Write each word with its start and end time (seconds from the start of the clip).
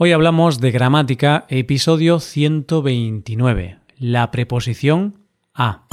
Hoy 0.00 0.12
hablamos 0.12 0.60
de 0.60 0.70
gramática, 0.70 1.44
episodio 1.48 2.20
129, 2.20 3.80
la 3.98 4.30
preposición 4.30 5.24
a. 5.52 5.88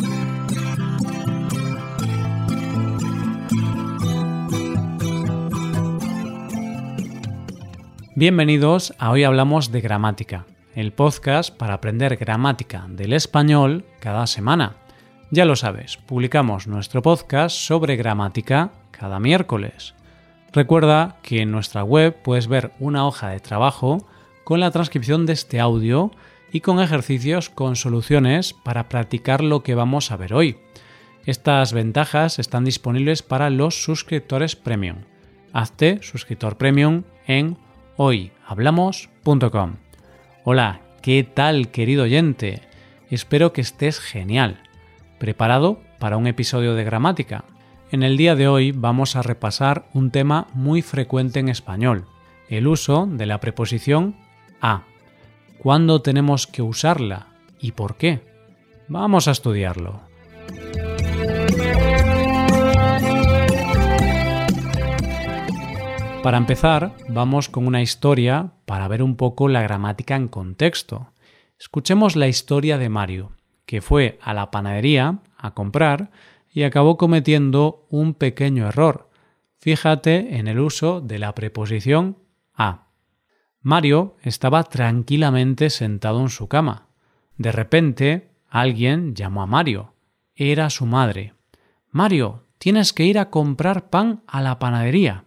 Bienvenidos 8.15 8.93
a 8.99 9.09
Hoy 9.09 9.23
Hablamos 9.23 9.71
de 9.71 9.81
Gramática, 9.81 10.45
el 10.75 10.93
podcast 10.93 11.49
para 11.57 11.73
aprender 11.73 12.15
gramática 12.17 12.85
del 12.87 13.11
español 13.11 13.85
cada 13.99 14.27
semana. 14.27 14.75
Ya 15.31 15.45
lo 15.45 15.55
sabes, 15.55 15.97
publicamos 15.97 16.67
nuestro 16.67 17.01
podcast 17.01 17.57
sobre 17.57 17.95
gramática 17.95 18.69
cada 18.91 19.19
miércoles. 19.19 19.95
Recuerda 20.55 21.17
que 21.21 21.41
en 21.41 21.51
nuestra 21.51 21.83
web 21.83 22.15
puedes 22.23 22.47
ver 22.47 22.71
una 22.79 23.05
hoja 23.05 23.27
de 23.27 23.41
trabajo 23.41 24.07
con 24.45 24.61
la 24.61 24.71
transcripción 24.71 25.25
de 25.25 25.33
este 25.33 25.59
audio 25.59 26.11
y 26.49 26.61
con 26.61 26.79
ejercicios 26.79 27.49
con 27.49 27.75
soluciones 27.75 28.53
para 28.53 28.87
practicar 28.87 29.43
lo 29.43 29.63
que 29.63 29.75
vamos 29.75 30.11
a 30.11 30.15
ver 30.15 30.33
hoy. 30.33 30.55
Estas 31.25 31.73
ventajas 31.73 32.39
están 32.39 32.63
disponibles 32.63 33.21
para 33.21 33.49
los 33.49 33.83
suscriptores 33.83 34.55
premium. 34.55 34.99
Hazte 35.51 35.99
suscriptor 36.01 36.55
premium 36.55 37.03
en 37.27 37.57
hoyhablamos.com. 37.97 39.75
Hola, 40.45 40.79
¿qué 41.01 41.23
tal 41.25 41.67
querido 41.67 42.03
oyente? 42.03 42.61
Espero 43.09 43.51
que 43.51 43.59
estés 43.59 43.99
genial. 43.99 44.63
¿Preparado 45.19 45.81
para 45.99 46.15
un 46.15 46.27
episodio 46.27 46.75
de 46.75 46.85
gramática? 46.85 47.43
En 47.95 48.03
el 48.03 48.17
día 48.17 48.35
de 48.35 48.49
hoy 48.49 48.73
vamos 48.73 49.15
a 49.15 49.21
repasar 49.21 49.87
un 49.93 50.11
tema 50.11 50.47
muy 50.53 50.81
frecuente 50.81 51.39
en 51.39 51.47
español, 51.47 52.03
el 52.49 52.67
uso 52.67 53.07
de 53.09 53.25
la 53.25 53.39
preposición 53.39 54.17
a. 54.59 54.83
¿Cuándo 55.59 56.01
tenemos 56.01 56.45
que 56.45 56.61
usarla 56.61 57.27
y 57.57 57.71
por 57.71 57.95
qué? 57.95 58.19
Vamos 58.89 59.29
a 59.29 59.31
estudiarlo. 59.31 60.01
Para 66.21 66.35
empezar, 66.35 66.97
vamos 67.07 67.47
con 67.47 67.65
una 67.65 67.81
historia 67.81 68.51
para 68.65 68.89
ver 68.89 69.03
un 69.03 69.15
poco 69.15 69.47
la 69.47 69.61
gramática 69.61 70.17
en 70.17 70.27
contexto. 70.27 71.13
Escuchemos 71.57 72.17
la 72.17 72.27
historia 72.27 72.77
de 72.77 72.89
Mario, 72.89 73.31
que 73.65 73.79
fue 73.79 74.19
a 74.21 74.33
la 74.33 74.51
panadería 74.51 75.19
a 75.37 75.53
comprar 75.53 76.11
y 76.55 76.63
acabó 76.63 76.97
cometiendo 76.97 77.85
un 77.89 78.13
pequeño 78.13 78.69
error. 78.69 79.09
Fíjate 79.59 80.37
en 80.37 80.47
el 80.47 80.59
uso 80.59 81.01
de 81.01 81.19
la 81.19 81.35
preposición 81.35 82.17
a. 82.55 82.87
Mario 83.61 84.15
estaba 84.21 84.63
tranquilamente 84.63 85.69
sentado 85.69 86.21
en 86.21 86.29
su 86.29 86.47
cama. 86.47 86.87
De 87.37 87.51
repente, 87.51 88.31
alguien 88.47 89.15
llamó 89.15 89.41
a 89.41 89.47
Mario. 89.47 89.95
Era 90.33 90.69
su 90.69 90.85
madre. 90.85 91.33
Mario, 91.91 92.45
tienes 92.57 92.93
que 92.93 93.03
ir 93.03 93.19
a 93.19 93.29
comprar 93.29 93.89
pan 93.89 94.23
a 94.25 94.41
la 94.41 94.57
panadería. 94.57 95.25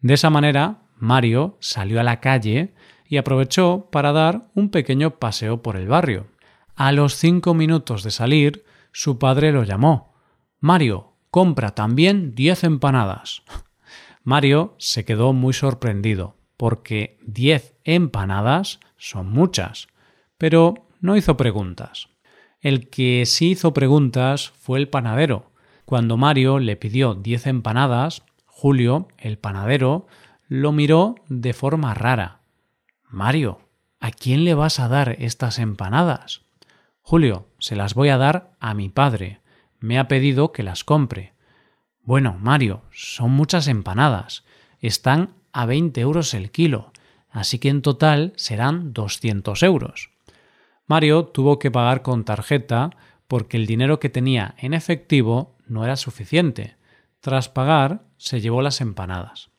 De 0.00 0.14
esa 0.14 0.30
manera, 0.30 0.82
Mario 0.96 1.56
salió 1.58 1.98
a 1.98 2.04
la 2.04 2.20
calle 2.20 2.72
y 3.08 3.16
aprovechó 3.16 3.88
para 3.90 4.12
dar 4.12 4.46
un 4.54 4.70
pequeño 4.70 5.18
paseo 5.18 5.60
por 5.60 5.74
el 5.74 5.88
barrio. 5.88 6.28
A 6.76 6.92
los 6.92 7.16
cinco 7.16 7.52
minutos 7.52 8.04
de 8.04 8.12
salir, 8.12 8.64
su 8.92 9.18
padre 9.18 9.50
lo 9.50 9.64
llamó. 9.64 10.07
Mario, 10.60 11.12
compra 11.30 11.70
también 11.70 12.34
diez 12.34 12.64
empanadas. 12.64 13.42
Mario 14.24 14.74
se 14.78 15.04
quedó 15.04 15.32
muy 15.32 15.52
sorprendido, 15.52 16.36
porque 16.56 17.18
diez 17.22 17.76
empanadas 17.84 18.80
son 18.96 19.30
muchas, 19.30 19.86
pero 20.36 20.88
no 21.00 21.16
hizo 21.16 21.36
preguntas. 21.36 22.08
El 22.60 22.90
que 22.90 23.24
sí 23.24 23.50
hizo 23.50 23.72
preguntas 23.72 24.48
fue 24.58 24.80
el 24.80 24.88
panadero. 24.88 25.52
Cuando 25.84 26.16
Mario 26.16 26.58
le 26.58 26.74
pidió 26.74 27.14
diez 27.14 27.46
empanadas, 27.46 28.24
Julio, 28.44 29.06
el 29.16 29.38
panadero, 29.38 30.08
lo 30.48 30.72
miró 30.72 31.14
de 31.28 31.52
forma 31.52 31.94
rara. 31.94 32.40
Mario, 33.08 33.60
¿a 34.00 34.10
quién 34.10 34.44
le 34.44 34.54
vas 34.54 34.80
a 34.80 34.88
dar 34.88 35.14
estas 35.20 35.60
empanadas? 35.60 36.42
Julio, 37.00 37.46
se 37.60 37.76
las 37.76 37.94
voy 37.94 38.08
a 38.08 38.18
dar 38.18 38.50
a 38.58 38.74
mi 38.74 38.88
padre 38.88 39.40
me 39.80 39.98
ha 39.98 40.08
pedido 40.08 40.52
que 40.52 40.62
las 40.62 40.84
compre. 40.84 41.34
Bueno, 42.02 42.36
Mario, 42.40 42.82
son 42.90 43.32
muchas 43.32 43.68
empanadas. 43.68 44.44
Están 44.80 45.34
a 45.52 45.66
20 45.66 46.00
euros 46.00 46.34
el 46.34 46.50
kilo, 46.50 46.92
así 47.30 47.58
que 47.58 47.68
en 47.68 47.82
total 47.82 48.32
serán 48.36 48.92
200 48.92 49.62
euros. 49.62 50.10
Mario 50.86 51.26
tuvo 51.26 51.58
que 51.58 51.70
pagar 51.70 52.02
con 52.02 52.24
tarjeta 52.24 52.90
porque 53.26 53.58
el 53.58 53.66
dinero 53.66 54.00
que 54.00 54.08
tenía 54.08 54.54
en 54.58 54.72
efectivo 54.72 55.56
no 55.66 55.84
era 55.84 55.96
suficiente. 55.96 56.76
Tras 57.20 57.48
pagar, 57.48 58.04
se 58.16 58.40
llevó 58.40 58.62
las 58.62 58.80
empanadas. 58.80 59.50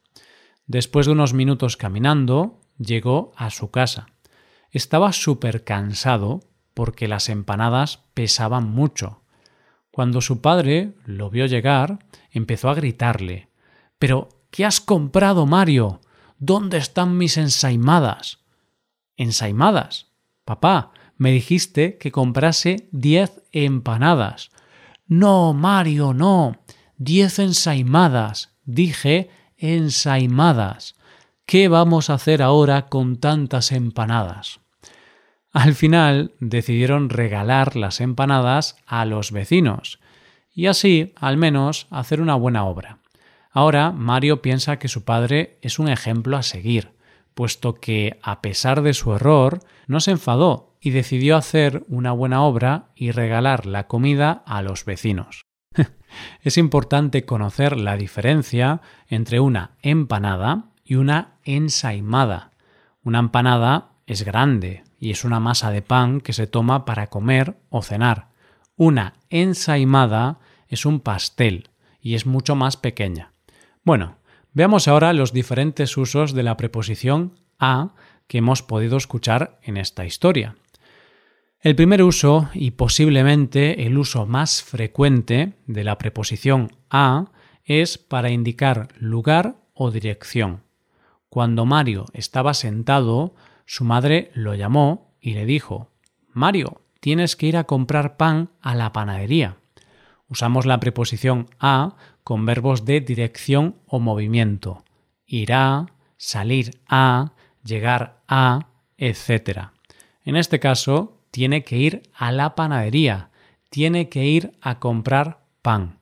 Después 0.66 1.06
de 1.06 1.12
unos 1.12 1.34
minutos 1.34 1.78
caminando, 1.78 2.60
llegó 2.78 3.32
a 3.36 3.50
su 3.52 3.70
casa. 3.70 4.08
Estaba 4.72 5.14
súper 5.14 5.64
cansado 5.64 6.42
porque 6.74 7.08
las 7.08 7.30
empanadas 7.30 8.04
pesaban 8.14 8.70
mucho. 8.70 9.22
Cuando 10.00 10.22
su 10.22 10.40
padre 10.40 10.94
lo 11.04 11.30
vio 11.30 11.46
llegar, 11.46 12.00
empezó 12.32 12.70
a 12.70 12.74
gritarle 12.74 13.50
Pero, 13.98 14.30
¿qué 14.50 14.64
has 14.64 14.80
comprado, 14.80 15.46
Mario? 15.46 16.00
¿Dónde 16.38 16.78
están 16.78 17.18
mis 17.18 17.36
ensaimadas? 17.36 18.40
¿Ensaimadas? 19.18 20.08
Papá, 20.46 20.94
me 21.18 21.34
dijiste 21.34 21.98
que 21.98 22.14
comprase 22.14 22.88
diez 22.94 23.42
empanadas. 23.52 24.52
No, 25.06 25.54
Mario, 25.54 26.14
no. 26.14 26.56
Diez 26.96 27.38
ensaimadas. 27.38 28.56
Dije 28.64 29.30
ensaimadas. 29.58 30.96
¿Qué 31.46 31.68
vamos 31.68 32.10
a 32.10 32.14
hacer 32.14 32.42
ahora 32.42 32.86
con 32.86 33.18
tantas 33.18 33.74
empanadas? 33.74 34.62
Al 35.52 35.74
final 35.74 36.34
decidieron 36.40 37.10
regalar 37.10 37.76
las 37.76 38.02
empanadas 38.02 38.78
a 38.86 39.06
los 39.06 39.32
vecinos 39.32 40.00
y 40.54 40.68
así, 40.68 41.14
al 41.16 41.38
menos, 41.38 41.88
hacer 41.90 42.22
una 42.22 42.36
buena 42.36 42.66
obra. 42.66 43.00
Ahora 43.52 43.92
Mario 43.92 44.42
piensa 44.42 44.78
que 44.78 44.88
su 44.88 45.04
padre 45.04 45.58
es 45.62 45.80
un 45.80 45.90
ejemplo 45.90 46.38
a 46.38 46.44
seguir, 46.44 46.92
puesto 47.34 47.76
que, 47.76 48.20
a 48.22 48.42
pesar 48.42 48.82
de 48.82 48.94
su 48.94 49.14
error, 49.14 49.60
no 49.88 50.00
se 50.02 50.12
enfadó 50.12 50.78
y 50.82 50.92
decidió 50.92 51.36
hacer 51.36 51.84
una 51.88 52.12
buena 52.12 52.44
obra 52.44 52.90
y 52.96 53.12
regalar 53.12 53.66
la 53.66 53.88
comida 53.88 54.44
a 54.46 54.62
los 54.62 54.86
vecinos. 54.86 55.42
es 56.42 56.58
importante 56.58 57.26
conocer 57.26 57.78
la 57.78 57.98
diferencia 57.98 58.82
entre 59.08 59.40
una 59.40 59.72
empanada 59.82 60.66
y 60.84 60.96
una 60.96 61.38
ensaimada. 61.44 62.52
Una 63.04 63.20
empanada 63.20 63.94
es 64.06 64.24
grande, 64.24 64.84
y 65.00 65.12
es 65.12 65.24
una 65.24 65.40
masa 65.40 65.72
de 65.72 65.82
pan 65.82 66.22
que 66.22 66.34
se 66.34 66.48
toma 66.48 66.86
para 66.86 67.08
comer 67.08 67.58
o 67.70 67.82
cenar. 67.82 68.30
Una 68.76 69.14
ensaimada 69.30 70.40
es 70.68 70.86
un 70.86 71.00
pastel 71.00 71.70
y 72.02 72.16
es 72.16 72.26
mucho 72.26 72.56
más 72.56 72.78
pequeña. 72.78 73.34
Bueno, 73.84 74.18
veamos 74.54 74.88
ahora 74.88 75.14
los 75.14 75.34
diferentes 75.34 75.98
usos 75.98 76.34
de 76.34 76.44
la 76.44 76.58
preposición 76.58 77.40
a 77.60 77.94
que 78.28 78.38
hemos 78.38 78.62
podido 78.62 78.98
escuchar 78.98 79.60
en 79.64 79.78
esta 79.78 80.06
historia. 80.06 80.56
El 81.62 81.76
primer 81.76 82.04
uso, 82.04 82.50
y 82.54 82.72
posiblemente 82.72 83.86
el 83.86 83.98
uso 83.98 84.26
más 84.26 84.64
frecuente 84.64 85.54
de 85.68 85.84
la 85.84 85.98
preposición 85.98 86.72
a, 86.90 87.32
es 87.66 87.98
para 87.98 88.30
indicar 88.30 88.88
lugar 88.98 89.58
o 89.74 89.92
dirección. 89.92 90.64
Cuando 91.28 91.66
Mario 91.66 92.06
estaba 92.14 92.54
sentado, 92.54 93.36
su 93.72 93.86
madre 93.86 94.32
lo 94.34 94.56
llamó 94.56 95.14
y 95.22 95.36
le 95.36 95.46
dijo 95.46 95.92
Mario, 96.34 96.82
tienes 97.00 97.36
que 97.36 97.46
ir 97.46 97.56
a 97.56 97.66
comprar 97.66 98.18
pan 98.18 98.50
a 98.62 98.74
la 98.74 98.92
panadería. 98.94 99.58
Usamos 100.28 100.66
la 100.66 100.80
preposición 100.80 101.46
a 101.60 101.96
con 102.24 102.48
verbos 102.48 102.84
de 102.86 103.00
dirección 103.00 103.76
o 103.86 104.00
movimiento. 104.00 104.84
Irá, 105.28 105.86
salir 106.18 106.80
a, 106.88 107.34
llegar 107.64 108.24
a, 108.28 108.70
etc. 108.98 109.68
En 110.24 110.36
este 110.36 110.60
caso, 110.60 111.22
tiene 111.30 111.64
que 111.64 111.78
ir 111.78 112.02
a 112.16 112.32
la 112.32 112.56
panadería, 112.56 113.30
tiene 113.70 114.10
que 114.10 114.26
ir 114.26 114.58
a 114.62 114.80
comprar 114.80 115.44
pan. 115.62 116.00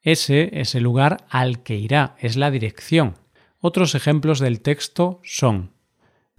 Ese 0.00 0.58
es 0.58 0.74
el 0.74 0.84
lugar 0.84 1.26
al 1.28 1.62
que 1.62 1.76
irá, 1.76 2.16
es 2.18 2.36
la 2.36 2.50
dirección. 2.50 3.18
Otros 3.60 3.94
ejemplos 3.94 4.38
del 4.38 4.62
texto 4.62 5.20
son 5.22 5.73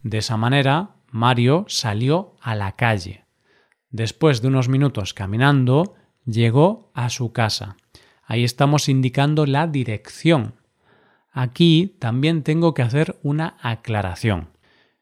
de 0.06 0.20
esa 0.20 0.38
manera, 0.38 0.98
Mario 1.10 1.66
salió 1.68 2.36
a 2.40 2.54
la 2.54 2.74
calle. 2.74 3.26
Después 3.90 4.40
de 4.40 4.50
unos 4.50 4.70
minutos 4.70 5.16
caminando, 5.16 5.96
llegó 6.26 6.92
a 6.94 7.10
su 7.10 7.34
casa. 7.34 7.76
Ahí 8.24 8.44
estamos 8.44 8.88
indicando 8.88 9.48
la 9.48 9.66
dirección. 9.66 10.54
Aquí 11.32 11.96
también 11.98 12.44
tengo 12.44 12.76
que 12.76 12.84
hacer 12.84 13.18
una 13.24 13.58
aclaración. 13.60 14.50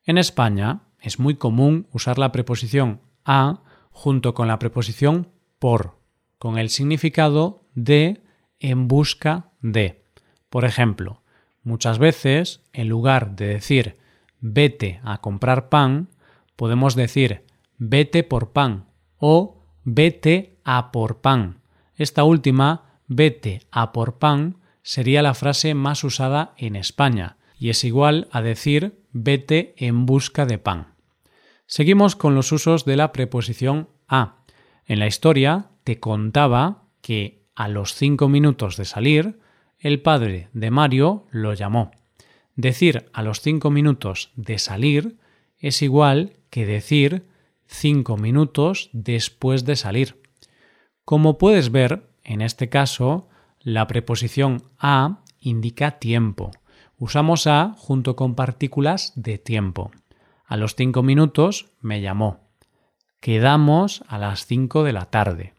En 0.05 0.17
España 0.17 0.83
es 1.01 1.19
muy 1.19 1.35
común 1.35 1.85
usar 1.91 2.17
la 2.17 2.31
preposición 2.31 3.01
a 3.25 3.59
junto 3.91 4.33
con 4.33 4.47
la 4.47 4.57
preposición 4.57 5.27
por, 5.59 5.97
con 6.37 6.57
el 6.57 6.69
significado 6.69 7.65
de 7.75 8.21
en 8.57 8.87
busca 8.87 9.51
de. 9.59 10.05
Por 10.49 10.63
ejemplo, 10.63 11.23
muchas 11.61 11.99
veces, 11.99 12.61
en 12.71 12.87
lugar 12.87 13.35
de 13.35 13.47
decir 13.47 14.01
vete 14.43 14.99
a 15.03 15.19
comprar 15.21 15.69
pan, 15.69 16.09
podemos 16.57 16.95
decir 16.95 17.45
vete 17.77 18.23
por 18.23 18.51
pan 18.51 18.85
o 19.17 19.63
vete 19.85 20.59
a 20.63 20.91
por 20.91 21.21
pan. 21.21 21.61
Esta 21.95 22.25
última, 22.25 22.99
vete 23.07 23.61
a 23.71 23.93
por 23.93 24.19
pan, 24.19 24.57
sería 24.81 25.21
la 25.21 25.33
frase 25.33 25.73
más 25.73 26.03
usada 26.03 26.53
en 26.57 26.75
España 26.75 27.37
y 27.57 27.69
es 27.69 27.85
igual 27.85 28.27
a 28.31 28.41
decir 28.41 29.01
vete 29.13 29.73
en 29.77 30.05
busca 30.05 30.45
de 30.45 30.57
pan. 30.57 30.93
Seguimos 31.65 32.17
con 32.17 32.35
los 32.35 32.51
usos 32.51 32.83
de 32.83 32.97
la 32.97 33.13
preposición 33.13 33.87
a. 34.09 34.43
En 34.85 34.99
la 34.99 35.07
historia 35.07 35.69
te 35.85 36.01
contaba 36.01 36.83
que 37.01 37.45
a 37.55 37.69
los 37.69 37.93
cinco 37.93 38.27
minutos 38.27 38.75
de 38.75 38.83
salir, 38.83 39.39
el 39.79 40.01
padre 40.01 40.49
de 40.51 40.69
Mario 40.69 41.27
lo 41.31 41.53
llamó. 41.53 41.91
Decir 42.55 43.09
a 43.13 43.23
los 43.23 43.41
cinco 43.41 43.71
minutos 43.71 44.31
de 44.35 44.59
salir 44.59 45.17
es 45.57 45.81
igual 45.81 46.33
que 46.49 46.65
decir 46.65 47.25
cinco 47.65 48.17
minutos 48.17 48.89
después 48.93 49.65
de 49.65 49.75
salir. 49.75 50.21
Como 51.05 51.37
puedes 51.37 51.71
ver, 51.71 52.07
en 52.23 52.41
este 52.41 52.69
caso, 52.69 53.27
la 53.59 53.87
preposición 53.87 54.63
a 54.77 55.23
indica 55.39 55.99
tiempo. 55.99 56.51
Usamos 56.97 57.47
a 57.47 57.73
junto 57.77 58.15
con 58.15 58.35
partículas 58.35 59.13
de 59.15 59.37
tiempo. 59.37 59.91
A 60.45 60.55
los 60.55 60.75
cinco 60.75 61.01
minutos 61.01 61.71
me 61.81 62.01
llamó. 62.01 62.49
Quedamos 63.19 64.03
a 64.07 64.17
las 64.17 64.45
cinco 64.45 64.83
de 64.83 64.93
la 64.93 65.05
tarde. 65.05 65.53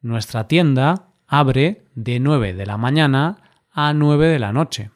Nuestra 0.00 0.48
tienda 0.48 1.08
abre 1.26 1.84
de 1.94 2.20
9 2.20 2.54
de 2.54 2.66
la 2.66 2.76
mañana 2.76 3.36
a 3.70 3.92
9 3.92 4.28
de 4.28 4.38
la 4.38 4.52
noche. 4.52 4.90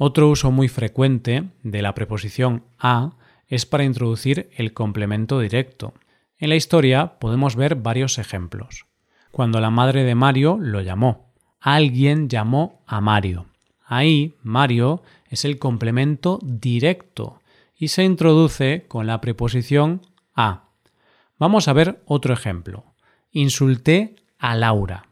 Otro 0.00 0.28
uso 0.28 0.52
muy 0.52 0.68
frecuente 0.68 1.48
de 1.64 1.82
la 1.82 1.92
preposición 1.92 2.62
a 2.78 3.16
es 3.48 3.66
para 3.66 3.82
introducir 3.82 4.48
el 4.56 4.72
complemento 4.72 5.40
directo. 5.40 5.92
En 6.38 6.50
la 6.50 6.54
historia 6.54 7.18
podemos 7.18 7.56
ver 7.56 7.74
varios 7.74 8.18
ejemplos. 8.18 8.86
Cuando 9.32 9.60
la 9.60 9.70
madre 9.70 10.04
de 10.04 10.14
Mario 10.14 10.56
lo 10.60 10.82
llamó, 10.82 11.32
alguien 11.60 12.28
llamó 12.28 12.80
a 12.86 13.00
Mario. 13.00 13.46
Ahí 13.84 14.36
Mario 14.40 15.02
es 15.30 15.44
el 15.44 15.58
complemento 15.58 16.38
directo 16.44 17.40
y 17.76 17.88
se 17.88 18.04
introduce 18.04 18.84
con 18.86 19.08
la 19.08 19.20
preposición 19.20 20.02
a. 20.32 20.68
Vamos 21.40 21.66
a 21.66 21.72
ver 21.72 22.02
otro 22.06 22.32
ejemplo. 22.32 22.84
Insulté 23.32 24.14
a 24.38 24.54
Laura. 24.54 25.08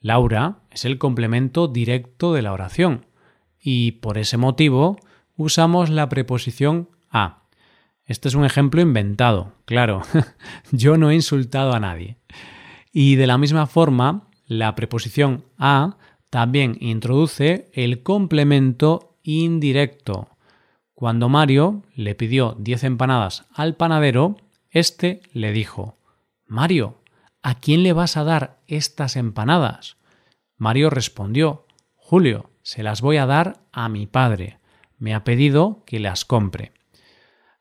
Laura 0.00 0.58
es 0.70 0.84
el 0.84 0.98
complemento 0.98 1.66
directo 1.66 2.34
de 2.34 2.42
la 2.42 2.52
oración 2.52 3.07
y 3.60 3.92
por 3.92 4.18
ese 4.18 4.36
motivo 4.36 4.98
usamos 5.36 5.90
la 5.90 6.08
preposición 6.08 6.88
a. 7.10 7.42
Este 8.04 8.28
es 8.28 8.34
un 8.34 8.44
ejemplo 8.44 8.80
inventado, 8.80 9.52
claro. 9.64 10.02
Yo 10.72 10.96
no 10.96 11.10
he 11.10 11.14
insultado 11.14 11.74
a 11.74 11.80
nadie. 11.80 12.16
Y 12.92 13.16
de 13.16 13.26
la 13.26 13.38
misma 13.38 13.66
forma, 13.66 14.28
la 14.46 14.74
preposición 14.74 15.44
a 15.58 15.98
también 16.30 16.76
introduce 16.80 17.70
el 17.74 18.02
complemento 18.02 19.16
indirecto. 19.22 20.28
Cuando 20.94 21.28
Mario 21.28 21.82
le 21.94 22.14
pidió 22.14 22.56
10 22.58 22.84
empanadas 22.84 23.46
al 23.52 23.76
panadero, 23.76 24.36
éste 24.70 25.20
le 25.32 25.52
dijo 25.52 25.96
Mario, 26.46 26.96
¿a 27.42 27.60
quién 27.60 27.82
le 27.82 27.92
vas 27.92 28.16
a 28.16 28.24
dar 28.24 28.58
estas 28.66 29.16
empanadas? 29.16 29.96
Mario 30.56 30.90
respondió 30.90 31.66
Julio, 31.94 32.50
se 32.68 32.82
las 32.82 33.00
voy 33.00 33.16
a 33.16 33.24
dar 33.24 33.62
a 33.72 33.88
mi 33.88 34.06
padre. 34.06 34.58
Me 34.98 35.14
ha 35.14 35.24
pedido 35.24 35.84
que 35.86 35.98
las 35.98 36.26
compre. 36.26 36.72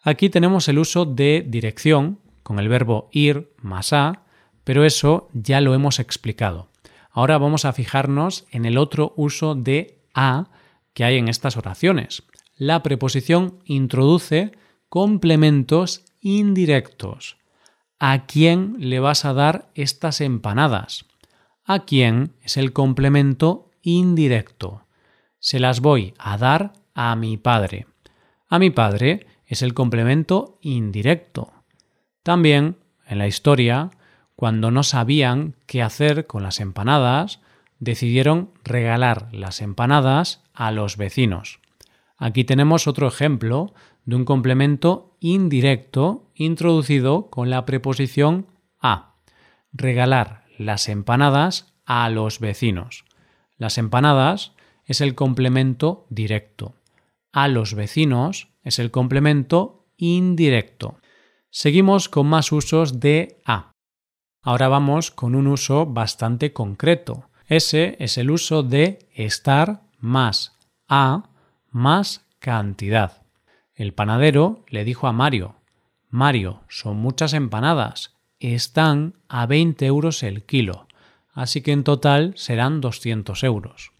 Aquí 0.02 0.30
tenemos 0.30 0.68
el 0.68 0.80
uso 0.80 1.06
de 1.06 1.46
dirección 1.48 2.20
con 2.44 2.60
el 2.60 2.68
verbo 2.68 3.08
ir 3.14 3.54
más 3.62 3.94
a, 3.94 4.26
pero 4.66 4.84
eso 4.84 5.30
ya 5.32 5.62
lo 5.62 5.74
hemos 5.74 6.02
explicado. 6.02 6.72
Ahora 7.10 7.38
vamos 7.38 7.64
a 7.64 7.72
fijarnos 7.72 8.48
en 8.52 8.66
el 8.66 8.78
otro 8.78 9.14
uso 9.16 9.56
de 9.56 10.02
a 10.14 10.50
que 10.94 11.06
hay 11.06 11.16
en 11.16 11.30
estas 11.30 11.56
oraciones. 11.56 12.24
La 12.58 12.84
preposición 12.84 13.60
introduce 13.64 14.52
complementos 14.90 16.04
indirectos. 16.20 17.38
¿A 17.98 18.26
quién 18.26 18.76
le 18.78 19.00
vas 19.00 19.24
a 19.24 19.32
dar 19.32 19.70
estas 19.74 20.20
empanadas? 20.20 21.06
¿A 21.64 21.86
quién 21.86 22.34
es 22.42 22.58
el 22.58 22.74
complemento 22.74 23.72
indirecto? 23.84 24.84
Se 25.40 25.60
las 25.60 25.82
voy 25.82 26.14
a 26.18 26.38
dar 26.38 26.74
a 26.94 27.16
mi 27.16 27.38
padre. 27.38 27.86
A 28.50 28.60
mi 28.60 28.70
padre 28.70 29.28
es 29.46 29.62
el 29.62 29.74
complemento 29.74 30.58
indirecto. 30.62 31.54
También, 32.24 32.78
en 33.06 33.20
la 33.20 33.28
historia, 33.28 33.92
cuando 34.36 34.72
no 34.72 34.84
sabían 34.84 35.56
qué 35.66 35.82
hacer 35.82 36.28
con 36.28 36.44
las 36.44 36.60
empanadas, 36.60 37.40
decidieron 37.80 38.52
regalar 38.64 39.30
las 39.32 39.62
empanadas 39.62 40.44
a 40.54 40.72
los 40.72 40.98
vecinos. 40.98 41.60
Aquí 42.18 42.44
tenemos 42.44 42.88
otro 42.88 43.08
ejemplo 43.08 43.74
de 44.06 44.16
un 44.16 44.26
complemento 44.26 45.16
indirecto 45.20 46.32
introducido 46.34 47.30
con 47.30 47.50
la 47.50 47.66
preposición 47.66 48.48
a. 48.80 49.16
Regalar 49.72 50.46
las 50.58 50.90
empanadas 50.90 51.74
a 51.86 52.10
los 52.10 52.40
vecinos. 52.40 53.06
Las 53.58 53.78
empanadas 53.78 54.54
es 54.88 55.02
el 55.02 55.14
complemento 55.14 56.08
directo. 56.10 56.74
A 57.32 57.48
los 57.48 57.76
vecinos 57.76 58.48
es 58.64 58.80
el 58.80 58.90
complemento 58.90 59.86
indirecto. 59.98 60.98
Seguimos 61.52 62.10
con 62.10 62.26
más 62.26 62.52
usos 62.52 63.00
de 63.00 63.40
a. 63.46 63.74
Ahora 64.42 64.70
vamos 64.70 65.12
con 65.12 65.36
un 65.36 65.46
uso 65.48 65.86
bastante 65.86 66.54
concreto. 66.54 67.30
Ese 67.46 67.96
es 68.00 68.18
el 68.18 68.32
uso 68.32 68.64
de 68.64 69.00
estar 69.14 69.84
más 70.00 70.58
a 70.88 71.30
más 71.70 72.26
cantidad. 72.40 73.22
El 73.76 73.94
panadero 73.94 74.66
le 74.70 74.84
dijo 74.84 75.08
a 75.08 75.12
Mario 75.12 75.58
Mario, 76.10 76.62
son 76.70 76.98
muchas 76.98 77.34
empanadas. 77.34 78.16
Están 78.40 79.16
a 79.28 79.46
20 79.46 79.86
euros 79.86 80.24
el 80.24 80.46
kilo, 80.46 80.88
así 81.34 81.62
que 81.62 81.74
en 81.74 81.84
total 81.84 82.34
serán 82.36 82.82
200 82.82 83.44
euros. 83.44 83.92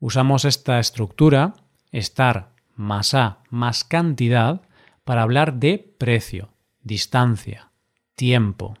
Usamos 0.00 0.44
esta 0.44 0.78
estructura, 0.78 1.54
estar 1.90 2.52
más 2.74 3.14
A 3.14 3.38
más 3.50 3.82
cantidad 3.82 4.62
para 5.04 5.22
hablar 5.22 5.54
de 5.54 5.78
precio, 5.98 6.50
distancia, 6.82 7.72
tiempo. 8.14 8.76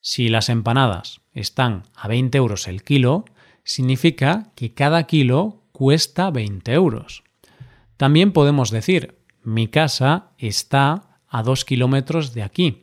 Si 0.00 0.28
las 0.28 0.48
empanadas 0.48 1.22
están 1.32 1.84
a 1.94 2.08
20 2.08 2.36
euros 2.36 2.68
el 2.68 2.82
kilo, 2.82 3.24
significa 3.64 4.52
que 4.54 4.74
cada 4.74 5.04
kilo 5.04 5.62
cuesta 5.72 6.30
20 6.30 6.72
euros. 6.72 7.24
También 7.96 8.32
podemos 8.32 8.70
decir, 8.70 9.18
mi 9.42 9.68
casa 9.68 10.32
está 10.36 11.20
a 11.28 11.42
2 11.42 11.64
kilómetros 11.64 12.34
de 12.34 12.42
aquí. 12.42 12.82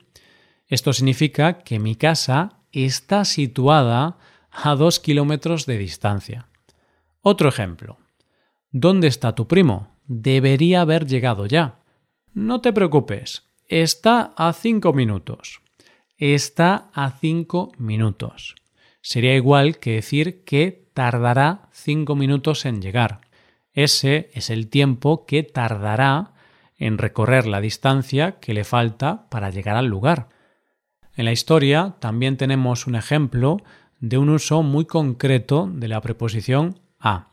Esto 0.68 0.92
significa 0.92 1.60
que 1.60 1.80
mi 1.80 1.96
casa 1.96 2.62
está 2.72 3.26
situada 3.26 4.18
a 4.52 4.76
2 4.76 5.00
kilómetros 5.00 5.66
de 5.66 5.78
distancia. 5.78 6.48
Otro 7.24 7.50
ejemplo. 7.50 7.98
¿Dónde 8.72 9.08
está 9.08 9.34
tu 9.34 9.48
primo? 9.48 9.94
debería 10.08 10.82
haber 10.82 11.06
llegado 11.06 11.46
ya. 11.46 11.80
No 12.34 12.62
te 12.62 12.74
preocupes, 12.74 13.44
está 13.68 14.34
a 14.36 14.53
cinco 14.53 14.94
minutos. 14.94 15.62
Está 16.18 16.89
a 16.94 17.12
cinco 17.12 17.72
minutos. 17.77 18.56
Sería 19.01 19.36
igual 19.36 19.80
que 19.80 19.94
decir 19.94 20.44
que 20.44 20.89
tardará 20.94 21.70
cinco 21.72 22.15
minutos 22.15 22.65
en 22.65 22.82
llegar. 22.82 23.22
Ese 23.74 24.30
es 24.34 24.50
el 24.50 24.70
tiempo 24.70 25.25
que 25.25 25.44
tardará 25.44 26.34
en 26.77 26.98
recorrer 26.98 27.48
la 27.48 27.62
distancia 27.62 28.39
que 28.39 28.53
le 28.53 28.63
falta 28.63 29.30
para 29.30 29.50
llegar 29.50 29.75
al 29.75 29.88
lugar. 29.88 30.30
En 31.15 31.25
la 31.25 31.32
historia 31.32 31.96
también 32.00 32.38
tenemos 32.38 32.88
un 32.88 32.96
ejemplo 32.96 33.58
de 34.00 34.18
un 34.18 34.30
uso 34.30 34.63
muy 34.63 34.86
concreto 34.86 35.70
de 35.72 35.88
la 35.88 36.01
preposición 36.01 36.80
a. 37.04 37.28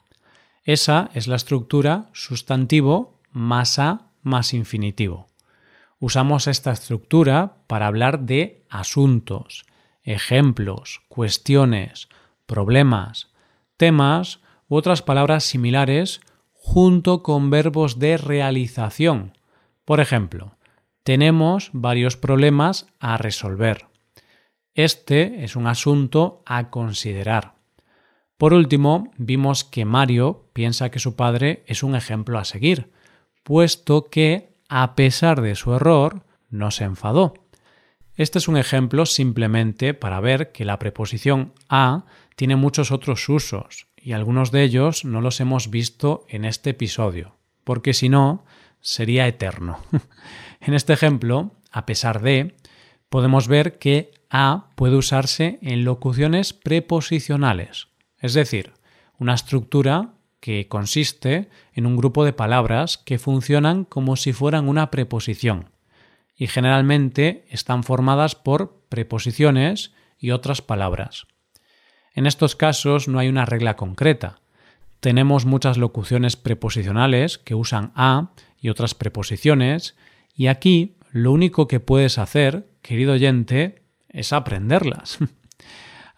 Esa 0.65 1.09
es 1.15 1.27
la 1.27 1.37
estructura 1.37 2.11
sustantivo 2.13 3.19
más 3.33 3.79
a 3.79 4.11
más 4.23 4.53
infinitivo. 4.53 5.29
Usamos 5.99 6.47
esta 6.47 6.73
estructura 6.73 7.57
para 7.67 7.87
hablar 7.87 8.21
de 8.21 8.65
asuntos, 8.69 9.65
ejemplos, 10.03 11.03
cuestiones, 11.09 12.09
problemas, 12.47 13.29
temas 13.77 14.41
u 14.69 14.77
otras 14.77 15.03
palabras 15.03 15.45
similares 15.45 16.21
junto 16.53 17.23
con 17.23 17.51
verbos 17.51 17.99
de 17.99 18.17
realización. 18.17 19.37
Por 19.85 20.01
ejemplo, 20.01 20.57
tenemos 21.03 21.71
varios 21.73 22.17
problemas 22.17 22.87
a 22.99 23.17
resolver. 23.17 23.87
Este 24.75 25.45
es 25.45 25.57
un 25.57 25.67
asunto 25.67 26.43
a 26.47 26.71
considerar. 26.71 27.60
Por 28.41 28.55
último, 28.55 29.13
vimos 29.19 29.65
que 29.65 29.85
Mario 29.85 30.49
piensa 30.55 30.91
que 30.91 30.99
su 30.99 31.15
padre 31.15 31.63
es 31.67 31.83
un 31.83 31.95
ejemplo 31.95 32.39
a 32.39 32.47
seguir, 32.47 32.91
puesto 33.43 34.09
que, 34.09 34.55
a 34.71 34.95
pesar 34.95 35.43
de 35.43 35.55
su 35.55 35.75
error, 35.75 36.25
no 36.49 36.71
se 36.71 36.85
enfadó. 36.85 37.35
Este 38.15 38.39
es 38.39 38.49
un 38.49 38.57
ejemplo 38.57 39.05
simplemente 39.05 39.93
para 39.93 40.21
ver 40.21 40.53
que 40.53 40.65
la 40.65 40.79
preposición 40.79 41.53
a 41.69 42.07
tiene 42.35 42.57
muchos 42.57 42.93
otros 42.93 43.29
usos 43.29 43.89
y 43.95 44.13
algunos 44.13 44.53
de 44.53 44.63
ellos 44.63 45.05
no 45.05 45.21
los 45.21 45.39
hemos 45.41 45.69
visto 45.69 46.25
en 46.27 46.47
este 46.47 46.71
episodio, 46.71 47.37
porque 47.63 47.93
si 47.93 48.09
no, 48.09 48.47
sería 48.81 49.29
eterno. 49.29 49.81
en 50.63 50.73
este 50.73 50.95
ejemplo, 50.95 51.53
a 51.71 51.85
pesar 51.85 52.23
de, 52.23 52.57
podemos 53.11 53.49
ver 53.49 53.79
que 53.79 54.13
a 54.31 54.71
puede 54.77 54.97
usarse 54.97 55.59
en 55.61 55.85
locuciones 55.85 56.55
preposicionales, 56.55 57.90
es 58.21 58.35
decir, 58.35 58.73
una 59.19 59.35
estructura 59.35 60.15
que 60.41 60.69
consiste 60.69 61.49
en 61.75 61.87
un 61.87 61.97
grupo 61.97 62.25
de 62.25 62.33
palabras 62.33 62.99
que 62.99 63.19
funcionan 63.19 63.85
como 63.85 64.17
si 64.17 64.33
fueran 64.33 64.69
una 64.69 64.91
preposición 64.91 65.71
y 66.37 66.47
generalmente 66.47 67.45
están 67.51 67.85
formadas 67.85 68.35
por 68.35 68.83
preposiciones 68.89 69.93
y 70.19 70.31
otras 70.31 70.63
palabras. 70.63 71.27
En 72.15 72.27
estos 72.27 72.57
casos 72.57 73.09
no 73.09 73.19
hay 73.19 73.29
una 73.29 73.45
regla 73.45 73.77
concreta. 73.77 74.41
Tenemos 75.01 75.45
muchas 75.45 75.77
locuciones 75.77 76.37
preposicionales 76.37 77.37
que 77.39 77.55
usan 77.55 77.93
a 77.95 78.31
y 78.59 78.71
otras 78.71 78.95
preposiciones, 78.95 79.97
y 80.35 80.47
aquí 80.47 80.97
lo 81.11 81.33
único 81.33 81.69
que 81.69 81.81
puedes 81.81 82.19
hacer, 82.19 82.69
querido 82.83 83.13
oyente, 83.13 83.83
es 84.09 84.33
aprenderlas. 84.33 85.19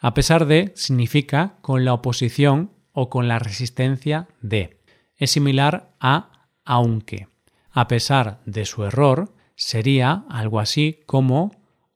a 0.02 0.14
pesar 0.14 0.46
de 0.46 0.72
significa 0.74 1.58
con 1.62 1.84
la 1.84 1.94
oposición 1.94 2.72
o 2.92 3.08
con 3.08 3.28
la 3.28 3.38
resistencia 3.38 4.26
de. 4.40 4.80
Es 5.16 5.30
similar 5.30 5.94
a 6.00 6.48
aunque. 6.64 7.28
A 7.70 7.86
pesar 7.86 8.40
de 8.44 8.66
su 8.66 8.82
error, 8.82 9.32
sería 9.54 10.24
algo 10.28 10.58
así 10.58 11.00
como 11.06 11.52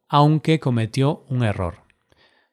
aunque 0.09 0.61
cometió 0.61 1.25
un 1.29 1.43
error. 1.43 1.83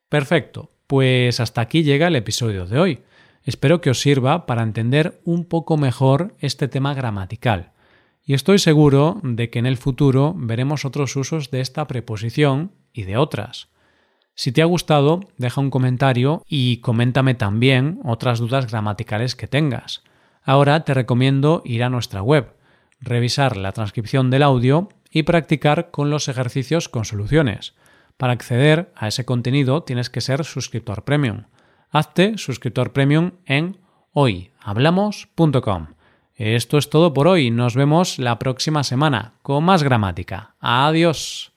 Perfecto, 0.08 0.72
pues 0.88 1.38
hasta 1.38 1.60
aquí 1.60 1.84
llega 1.84 2.08
el 2.08 2.16
episodio 2.16 2.66
de 2.66 2.80
hoy. 2.80 3.02
Espero 3.44 3.80
que 3.80 3.90
os 3.90 4.00
sirva 4.00 4.46
para 4.46 4.64
entender 4.64 5.20
un 5.24 5.44
poco 5.44 5.76
mejor 5.76 6.34
este 6.40 6.66
tema 6.66 6.94
gramatical. 6.94 7.74
Y 8.24 8.34
estoy 8.34 8.58
seguro 8.58 9.20
de 9.22 9.50
que 9.50 9.60
en 9.60 9.66
el 9.66 9.76
futuro 9.76 10.34
veremos 10.36 10.84
otros 10.84 11.14
usos 11.14 11.52
de 11.52 11.60
esta 11.60 11.86
preposición 11.86 12.72
y 12.92 13.04
de 13.04 13.16
otras. 13.18 13.68
Si 14.34 14.52
te 14.52 14.62
ha 14.62 14.66
gustado, 14.66 15.20
deja 15.38 15.60
un 15.60 15.70
comentario 15.70 16.42
y 16.48 16.78
coméntame 16.78 17.34
también 17.34 18.00
otras 18.04 18.40
dudas 18.40 18.66
gramaticales 18.70 19.36
que 19.36 19.46
tengas. 19.46 20.02
Ahora 20.42 20.84
te 20.84 20.92
recomiendo 20.92 21.62
ir 21.64 21.84
a 21.84 21.90
nuestra 21.90 22.22
web, 22.22 22.52
revisar 23.00 23.56
la 23.56 23.72
transcripción 23.72 24.30
del 24.30 24.42
audio 24.42 24.88
y 25.10 25.22
practicar 25.22 25.90
con 25.90 26.10
los 26.10 26.28
ejercicios 26.28 26.88
con 26.88 27.04
soluciones. 27.04 27.74
Para 28.16 28.32
acceder 28.32 28.92
a 28.96 29.08
ese 29.08 29.24
contenido 29.24 29.82
tienes 29.82 30.10
que 30.10 30.20
ser 30.20 30.44
suscriptor 30.44 31.04
premium. 31.04 31.44
Hazte 31.90 32.38
suscriptor 32.38 32.92
premium 32.92 33.32
en 33.46 33.78
hoyhablamos.com. 34.12 35.86
Esto 36.34 36.78
es 36.78 36.90
todo 36.90 37.14
por 37.14 37.28
hoy. 37.28 37.50
Nos 37.52 37.76
vemos 37.76 38.18
la 38.18 38.38
próxima 38.40 38.82
semana 38.82 39.34
con 39.42 39.62
más 39.62 39.84
gramática. 39.84 40.56
Adiós. 40.58 41.52